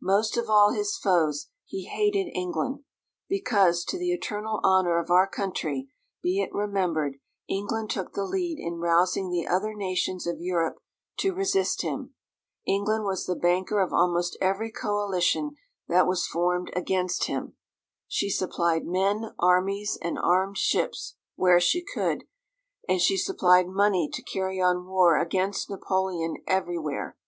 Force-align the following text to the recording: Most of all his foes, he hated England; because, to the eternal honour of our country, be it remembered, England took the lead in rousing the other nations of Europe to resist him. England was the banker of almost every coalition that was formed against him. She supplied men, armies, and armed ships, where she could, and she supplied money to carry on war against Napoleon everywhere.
Most 0.00 0.38
of 0.38 0.48
all 0.48 0.70
his 0.72 0.96
foes, 0.96 1.50
he 1.66 1.84
hated 1.84 2.30
England; 2.34 2.82
because, 3.28 3.84
to 3.84 3.98
the 3.98 4.12
eternal 4.14 4.58
honour 4.64 4.98
of 4.98 5.10
our 5.10 5.28
country, 5.28 5.90
be 6.22 6.40
it 6.40 6.48
remembered, 6.54 7.16
England 7.50 7.90
took 7.90 8.14
the 8.14 8.24
lead 8.24 8.56
in 8.58 8.78
rousing 8.80 9.28
the 9.28 9.46
other 9.46 9.74
nations 9.74 10.26
of 10.26 10.40
Europe 10.40 10.78
to 11.18 11.34
resist 11.34 11.82
him. 11.82 12.14
England 12.66 13.04
was 13.04 13.26
the 13.26 13.36
banker 13.36 13.78
of 13.82 13.92
almost 13.92 14.38
every 14.40 14.72
coalition 14.72 15.50
that 15.86 16.06
was 16.06 16.26
formed 16.26 16.70
against 16.74 17.24
him. 17.24 17.54
She 18.08 18.30
supplied 18.30 18.86
men, 18.86 19.34
armies, 19.38 19.98
and 20.00 20.18
armed 20.18 20.56
ships, 20.56 21.16
where 21.36 21.60
she 21.60 21.84
could, 21.84 22.24
and 22.88 23.02
she 23.02 23.18
supplied 23.18 23.68
money 23.68 24.08
to 24.14 24.22
carry 24.22 24.62
on 24.62 24.86
war 24.86 25.18
against 25.20 25.68
Napoleon 25.68 26.36
everywhere. 26.46 27.18